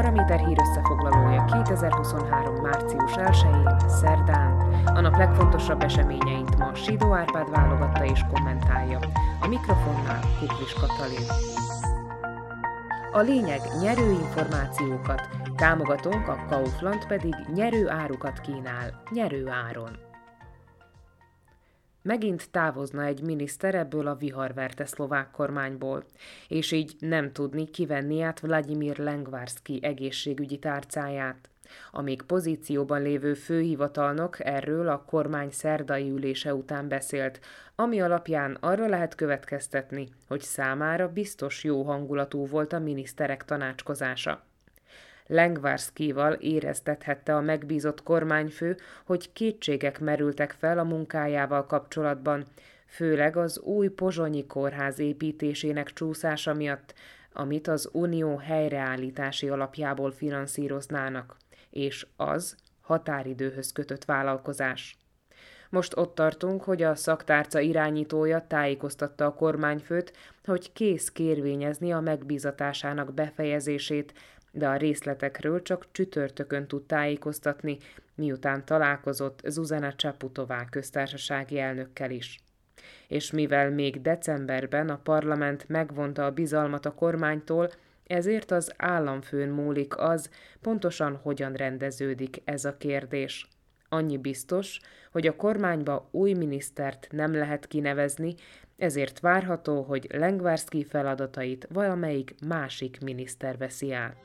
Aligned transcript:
Paraméter 0.00 0.38
hír 0.46 0.58
összefoglalója 0.60 1.44
2023. 1.44 2.54
március 2.54 3.12
1-én, 3.14 3.88
szerdán. 3.88 4.52
A 4.84 5.00
nap 5.00 5.16
legfontosabb 5.16 5.82
eseményeit 5.82 6.56
ma 6.56 6.74
Sidó 6.74 7.12
Árpád 7.12 7.50
válogatta 7.50 8.04
és 8.04 8.20
kommentálja. 8.34 8.98
A 9.40 9.46
mikrofonnál 9.46 10.20
Kuklis 10.38 10.72
Katalin. 10.72 11.26
A 13.12 13.20
lényeg 13.20 13.60
nyerő 13.80 14.10
információkat, 14.10 15.28
támogatónk 15.56 16.28
a 16.28 16.44
Kaufland 16.48 17.06
pedig 17.06 17.34
nyerő 17.54 17.88
árukat 17.88 18.40
kínál, 18.40 19.02
nyerő 19.10 19.48
áron. 19.48 20.09
Megint 22.02 22.50
távozna 22.50 23.04
egy 23.04 23.22
miniszter 23.22 23.74
ebből 23.74 24.06
a 24.06 24.14
viharverte 24.14 24.84
szlovák 24.84 25.30
kormányból, 25.30 26.04
és 26.48 26.72
így 26.72 26.94
nem 26.98 27.32
tudni 27.32 27.70
kivenni 27.70 28.22
át 28.22 28.40
Vladimir 28.40 28.98
Lengvarski 28.98 29.78
egészségügyi 29.82 30.58
tárcáját. 30.58 31.50
A 31.90 32.02
még 32.02 32.22
pozícióban 32.22 33.02
lévő 33.02 33.34
főhivatalnok 33.34 34.44
erről 34.44 34.88
a 34.88 35.04
kormány 35.04 35.50
szerdai 35.50 36.10
ülése 36.10 36.54
után 36.54 36.88
beszélt, 36.88 37.40
ami 37.74 38.00
alapján 38.00 38.56
arra 38.60 38.86
lehet 38.88 39.14
következtetni, 39.14 40.08
hogy 40.26 40.40
számára 40.40 41.12
biztos 41.12 41.64
jó 41.64 41.82
hangulatú 41.82 42.46
volt 42.46 42.72
a 42.72 42.78
miniszterek 42.78 43.44
tanácskozása. 43.44 44.49
Lengvarszkival 45.32 46.32
éreztethette 46.32 47.36
a 47.36 47.40
megbízott 47.40 48.02
kormányfő, 48.02 48.76
hogy 49.04 49.32
kétségek 49.32 50.00
merültek 50.00 50.50
fel 50.58 50.78
a 50.78 50.84
munkájával 50.84 51.66
kapcsolatban, 51.66 52.44
főleg 52.86 53.36
az 53.36 53.58
új 53.58 53.88
pozsonyi 53.88 54.46
kórház 54.46 54.98
építésének 54.98 55.92
csúszása 55.92 56.54
miatt, 56.54 56.94
amit 57.32 57.68
az 57.68 57.88
Unió 57.92 58.36
helyreállítási 58.36 59.48
alapjából 59.48 60.10
finanszíroznának, 60.10 61.36
és 61.70 62.06
az 62.16 62.56
határidőhöz 62.80 63.72
kötött 63.72 64.04
vállalkozás. 64.04 64.98
Most 65.68 65.96
ott 65.96 66.14
tartunk, 66.14 66.62
hogy 66.62 66.82
a 66.82 66.94
szaktárca 66.94 67.60
irányítója 67.60 68.46
tájékoztatta 68.46 69.24
a 69.24 69.34
kormányfőt, 69.34 70.12
hogy 70.44 70.72
kész 70.72 71.10
kérvényezni 71.10 71.92
a 71.92 72.00
megbízatásának 72.00 73.14
befejezését, 73.14 74.12
de 74.50 74.68
a 74.68 74.76
részletekről 74.76 75.62
csak 75.62 75.86
csütörtökön 75.92 76.66
tud 76.66 76.82
tájékoztatni, 76.86 77.78
miután 78.14 78.64
találkozott 78.64 79.40
Zuzana 79.44 79.94
Csaputová 79.94 80.64
köztársasági 80.64 81.58
elnökkel 81.58 82.10
is. 82.10 82.40
És 83.08 83.30
mivel 83.30 83.70
még 83.70 84.00
decemberben 84.00 84.88
a 84.88 85.00
parlament 85.02 85.68
megvonta 85.68 86.24
a 86.24 86.30
bizalmat 86.30 86.86
a 86.86 86.94
kormánytól, 86.94 87.70
ezért 88.06 88.50
az 88.50 88.72
államfőn 88.76 89.48
múlik 89.48 89.96
az, 89.96 90.30
pontosan 90.60 91.16
hogyan 91.16 91.52
rendeződik 91.52 92.42
ez 92.44 92.64
a 92.64 92.76
kérdés. 92.76 93.48
Annyi 93.88 94.16
biztos, 94.16 94.80
hogy 95.10 95.26
a 95.26 95.36
kormányba 95.36 96.08
új 96.10 96.32
minisztert 96.32 97.06
nem 97.10 97.34
lehet 97.34 97.66
kinevezni, 97.66 98.34
ezért 98.80 99.20
várható, 99.20 99.82
hogy 99.82 100.06
Lengvarski 100.12 100.84
feladatait 100.84 101.66
valamelyik 101.72 102.34
másik 102.46 102.98
miniszter 103.00 103.56
veszi 103.58 103.92
át. 103.92 104.16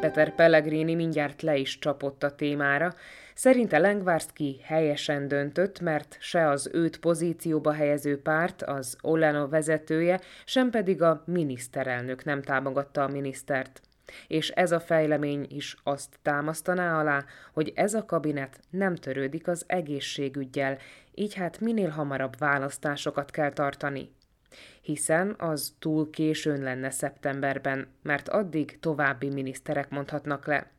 Peter 0.00 0.34
Pellegrini 0.34 0.94
mindjárt 0.94 1.42
le 1.42 1.56
is 1.56 1.78
csapott 1.78 2.22
a 2.22 2.34
témára. 2.34 2.94
Szerinte 3.34 3.78
Lengvarski 3.78 4.60
helyesen 4.62 5.28
döntött, 5.28 5.80
mert 5.80 6.16
se 6.20 6.48
az 6.48 6.70
őt 6.72 6.98
pozícióba 6.98 7.72
helyező 7.72 8.22
párt, 8.22 8.62
az 8.62 8.96
Olano 9.02 9.48
vezetője, 9.48 10.20
sem 10.44 10.70
pedig 10.70 11.02
a 11.02 11.22
miniszterelnök 11.26 12.24
nem 12.24 12.42
támogatta 12.42 13.02
a 13.02 13.08
minisztert. 13.08 13.80
És 14.26 14.48
ez 14.48 14.72
a 14.72 14.80
fejlemény 14.80 15.46
is 15.50 15.76
azt 15.82 16.18
támasztaná 16.22 17.00
alá, 17.00 17.24
hogy 17.52 17.72
ez 17.74 17.94
a 17.94 18.04
kabinet 18.04 18.60
nem 18.70 18.94
törődik 18.94 19.48
az 19.48 19.64
egészségügyel, 19.66 20.78
így 21.14 21.34
hát 21.34 21.60
minél 21.60 21.88
hamarabb 21.88 22.38
választásokat 22.38 23.30
kell 23.30 23.52
tartani 23.52 24.16
hiszen 24.80 25.34
az 25.38 25.74
túl 25.78 26.10
későn 26.10 26.62
lenne 26.62 26.90
szeptemberben, 26.90 27.88
mert 28.02 28.28
addig 28.28 28.78
további 28.80 29.28
miniszterek 29.28 29.90
mondhatnak 29.90 30.46
le. 30.46 30.70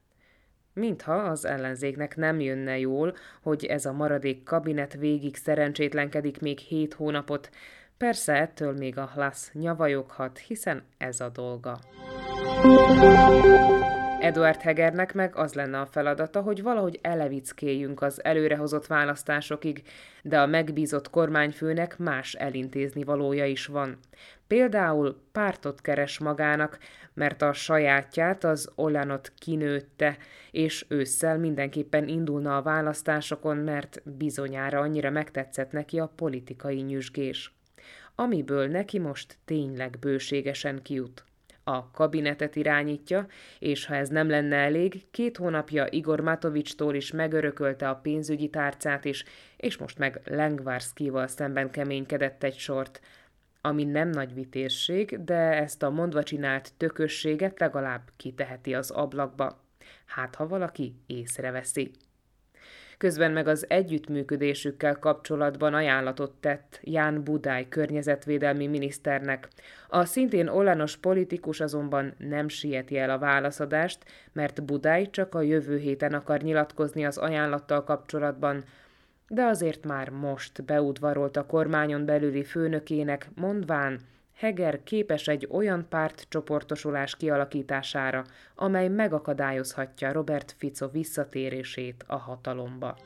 Mintha 0.73 1.13
az 1.13 1.45
ellenzéknek 1.45 2.16
nem 2.16 2.39
jönne 2.39 2.79
jól, 2.79 3.16
hogy 3.41 3.66
ez 3.66 3.85
a 3.85 3.94
maradék 3.94 4.44
kabinet 4.44 4.94
végig 4.94 5.35
szerencsétlenkedik 5.35 6.39
még 6.39 6.57
hét 6.57 6.94
hónapot, 6.94 7.50
persze 7.97 8.34
ettől 8.34 8.73
még 8.73 8.97
a 8.97 9.12
hlasz 9.13 9.51
nyavajoghat, 9.53 10.38
hiszen 10.38 10.84
ez 10.97 11.19
a 11.19 11.29
dolga. 11.29 11.79
Eduard 14.19 14.61
Hegernek 14.61 15.13
meg 15.13 15.35
az 15.35 15.53
lenne 15.53 15.79
a 15.79 15.85
feladata, 15.85 16.41
hogy 16.41 16.61
valahogy 16.61 16.99
elevickéljünk 17.01 18.01
az 18.01 18.23
előrehozott 18.23 18.87
választásokig, 18.87 19.81
de 20.23 20.39
a 20.39 20.45
megbízott 20.45 21.09
kormányfőnek 21.09 21.97
más 21.97 22.33
elintézni 22.33 23.03
valója 23.03 23.45
is 23.45 23.65
van. 23.65 23.97
Például 24.47 25.21
pártot 25.31 25.81
keres 25.81 26.19
magának, 26.19 26.77
mert 27.13 27.41
a 27.41 27.53
sajátját 27.53 28.43
az 28.43 28.71
Olanot 28.75 29.33
kinőtte, 29.37 30.17
és 30.51 30.85
ősszel 30.87 31.37
mindenképpen 31.37 32.07
indulna 32.07 32.57
a 32.57 32.61
választásokon, 32.61 33.57
mert 33.57 34.01
bizonyára 34.17 34.79
annyira 34.79 35.09
megtetszett 35.09 35.71
neki 35.71 35.99
a 35.99 36.11
politikai 36.15 36.81
nyüzsgés. 36.81 37.53
Amiből 38.15 38.67
neki 38.67 38.99
most 38.99 39.37
tényleg 39.45 39.97
bőségesen 39.99 40.81
kijut 40.81 41.23
a 41.69 41.90
kabinetet 41.91 42.56
irányítja, 42.56 43.28
és 43.59 43.85
ha 43.85 43.96
ez 43.96 44.09
nem 44.09 44.30
lenne 44.30 44.56
elég, 44.56 45.09
két 45.12 45.38
hónapja 45.38 45.88
Igor 45.90 46.19
Matovicstól 46.19 46.96
is 46.96 47.12
megörökölte 47.12 47.90
a 47.90 47.96
pénzügyi 47.96 48.50
tárcát 48.50 49.06
is, 49.06 49.24
és 49.57 49.78
most 49.78 49.97
meg 49.97 50.22
Lengvarszkival 50.25 51.28
szemben 51.28 51.72
keménykedett 51.72 52.44
egy 52.44 52.57
sort, 52.57 53.02
ami 53.62 53.84
nem 53.84 54.09
nagy 54.09 54.34
vitézség, 54.34 55.24
de 55.24 55.35
ezt 55.35 55.84
a 55.84 55.90
mondva 55.90 56.24
csinált 56.24 56.74
tökösséget 56.78 57.59
legalább 57.59 58.01
kiteheti 58.18 58.74
az 58.74 58.91
ablakba. 58.91 59.63
Hát, 60.06 60.36
ha 60.36 60.47
valaki 60.47 60.96
észreveszi 61.06 61.91
közben 62.99 63.31
meg 63.31 63.47
az 63.47 63.65
együttműködésükkel 63.69 64.99
kapcsolatban 64.99 65.73
ajánlatot 65.73 66.31
tett 66.39 66.79
Ján 66.83 67.23
Budály 67.23 67.67
környezetvédelmi 67.69 68.67
miniszternek. 68.67 69.47
A 69.87 70.05
szintén 70.05 70.47
olanos 70.47 70.97
politikus 70.97 71.59
azonban 71.59 72.13
nem 72.17 72.47
sieti 72.47 72.97
el 72.97 73.09
a 73.09 73.17
válaszadást, 73.17 74.05
mert 74.33 74.63
Budály 74.63 75.09
csak 75.09 75.35
a 75.35 75.41
jövő 75.41 75.77
héten 75.77 76.13
akar 76.13 76.41
nyilatkozni 76.41 77.05
az 77.05 77.17
ajánlattal 77.17 77.83
kapcsolatban, 77.83 78.63
de 79.27 79.43
azért 79.43 79.85
már 79.85 80.09
most 80.09 80.63
beudvarolt 80.63 81.38
a 81.38 81.45
kormányon 81.45 82.05
belüli 82.05 82.43
főnökének, 82.43 83.29
mondván, 83.35 83.99
Heger 84.39 84.83
képes 84.83 85.27
egy 85.27 85.47
olyan 85.51 85.85
pártcsoportosulás 85.89 87.16
kialakítására, 87.16 88.23
amely 88.55 88.88
megakadályozhatja 88.88 90.11
Robert 90.11 90.55
Fico 90.57 90.88
visszatérését 90.88 92.03
a 92.07 92.16
hatalomba. 92.17 92.97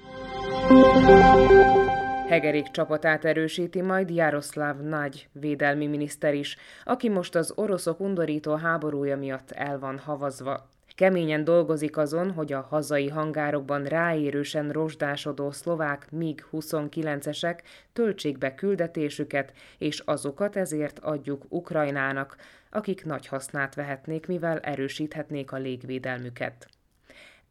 Hegerék 2.27 2.71
csapatát 2.71 3.25
erősíti 3.25 3.81
majd 3.81 4.09
Jaroszláv 4.09 4.79
Nagy 4.79 5.27
védelmi 5.31 5.87
miniszter 5.87 6.33
is, 6.33 6.57
aki 6.83 7.09
most 7.09 7.35
az 7.35 7.53
oroszok 7.55 7.99
undorító 7.99 8.55
háborúja 8.55 9.17
miatt 9.17 9.51
el 9.51 9.79
van 9.79 9.97
havazva. 9.97 10.69
Keményen 10.95 11.43
dolgozik 11.43 11.97
azon, 11.97 12.31
hogy 12.31 12.53
a 12.53 12.61
hazai 12.69 13.09
hangárokban 13.09 13.83
ráérősen 13.83 14.69
rozsdásodó 14.69 15.51
szlovák 15.51 16.07
MiG-29-esek 16.11 17.59
töltsék 17.93 18.37
be 18.37 18.55
küldetésüket, 18.55 19.53
és 19.77 19.99
azokat 19.99 20.55
ezért 20.55 20.99
adjuk 20.99 21.45
Ukrajnának, 21.49 22.35
akik 22.69 23.05
nagy 23.05 23.27
hasznát 23.27 23.75
vehetnék, 23.75 24.27
mivel 24.27 24.59
erősíthetnék 24.59 25.51
a 25.51 25.57
légvédelmüket. 25.57 26.67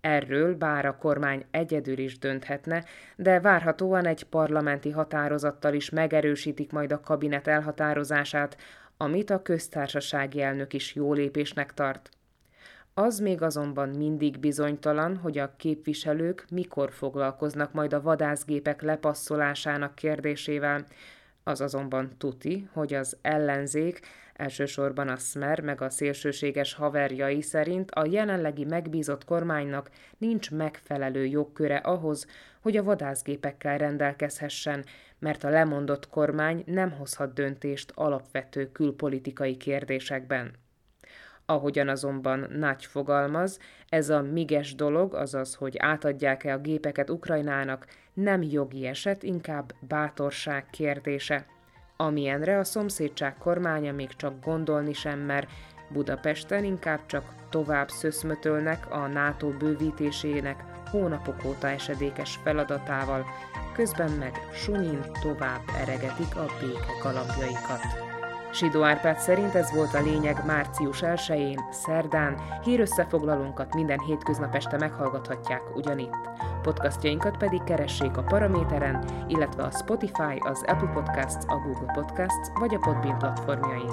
Erről 0.01 0.55
bár 0.55 0.87
a 0.87 0.97
kormány 0.97 1.45
egyedül 1.51 1.99
is 1.99 2.19
dönthetne, 2.19 2.85
de 3.17 3.41
várhatóan 3.41 4.07
egy 4.07 4.25
parlamenti 4.25 4.91
határozattal 4.91 5.75
is 5.75 5.91
megerősítik 5.91 6.73
majd 6.73 6.93
a 6.93 7.01
kabinet 7.01 7.47
elhatározását, 7.47 8.57
amit 8.97 9.31
a 9.31 9.43
köztársasági 9.43 10.43
elnök 10.43 10.73
is 10.73 10.95
jó 10.95 11.13
lépésnek 11.13 11.75
tart. 11.75 12.11
Az 12.95 13.19
még 13.19 13.43
azonban 13.43 13.89
mindig 13.89 14.39
bizonytalan, 14.39 15.17
hogy 15.17 15.39
a 15.39 15.57
képviselők 15.57 16.45
mikor 16.51 16.93
foglalkoznak 16.93 17.73
majd 17.73 17.93
a 17.93 18.03
vadászgépek 18.03 18.83
lepasszolásának 18.83 19.95
kérdésével, 19.95 20.85
az 21.45 21.61
azonban 21.61 22.11
tuti, 22.19 22.69
hogy 22.73 22.95
az 22.95 23.17
ellenzék, 23.23 24.01
elsősorban 24.35 25.09
a 25.09 25.17
Smer 25.17 25.61
meg 25.61 25.81
a 25.81 25.91
szélsőséges 25.91 26.75
haverjai 26.75 27.43
szerint 27.43 27.91
a 27.91 28.07
jelenlegi 28.11 28.65
megbízott 28.65 29.25
kormánynak 29.25 29.91
nincs 30.19 30.51
megfelelő 30.51 31.27
jogköre 31.27 31.77
ahhoz, 31.77 32.27
hogy 32.61 32.77
a 32.77 32.83
vadászgépekkel 32.83 33.79
rendelkezhessen, 33.79 34.85
mert 35.19 35.45
a 35.45 35.51
lemondott 35.51 36.09
kormány 36.09 36.63
nem 36.67 36.91
hozhat 36.91 37.35
döntést 37.35 37.93
alapvető 37.95 38.73
külpolitikai 38.73 39.57
kérdésekben. 39.57 40.62
Ahogyan 41.47 41.89
azonban 41.89 42.47
Nagy 42.59 42.85
fogalmaz, 42.85 43.59
ez 43.89 44.11
a 44.11 44.23
miges 44.23 44.75
dolog, 44.75 45.15
azaz, 45.15 45.55
hogy 45.55 45.77
átadják-e 45.79 46.53
a 46.53 46.59
gépeket 46.59 47.11
Ukrajnának, 47.11 47.87
nem 48.15 48.43
jogi 48.43 48.87
eset, 48.87 49.23
inkább 49.23 49.73
bátorság 49.81 50.67
kérdése. 50.71 51.47
Amilyenre 51.97 52.59
a 52.59 52.65
szomszédság 52.65 53.39
kormánya 53.39 53.93
még 53.93 54.09
csak 54.17 54.45
gondolni 54.45 54.93
sem 54.93 55.19
mer, 55.19 55.49
Budapesten 55.93 56.65
inkább 56.65 57.07
csak 57.07 57.25
tovább 57.51 57.89
szöszmötölnek 57.89 58.91
a 58.91 59.07
NATO 59.07 59.49
bővítésének 59.51 60.65
hónapok 60.91 61.45
óta 61.45 61.69
esedékes 61.69 62.39
feladatával, 62.43 63.27
közben 63.73 64.11
meg 64.11 64.33
sunyin 64.53 65.01
tovább 65.23 65.63
eregetik 65.77 66.37
a 66.37 66.47
béke 66.61 66.99
kalapjaikat. 67.01 68.12
Sidó 68.53 68.83
Árpád 68.83 69.19
szerint 69.19 69.55
ez 69.55 69.73
volt 69.75 69.95
a 69.95 70.03
lényeg 70.03 70.43
március 70.47 71.03
1-én, 71.03 71.65
szerdán. 71.71 72.41
Hírösszefoglalónkat 72.63 73.75
minden 73.75 74.01
hétköznap 74.01 74.55
este 74.55 74.79
meghallgathatják 74.79 75.77
ugyanitt. 75.77 76.29
Podcastjainkat 76.63 77.37
pedig 77.37 77.63
keressék 77.63 78.17
a 78.17 78.23
Paraméteren, 78.23 79.05
illetve 79.29 79.63
a 79.63 79.71
Spotify, 79.71 80.39
az 80.39 80.65
Apple 80.67 80.91
Podcasts, 80.95 81.45
a 81.47 81.57
Google 81.57 81.93
Podcasts 81.95 82.49
vagy 82.59 82.75
a 82.75 82.79
Podbean 82.79 83.19
platformjain. 83.19 83.91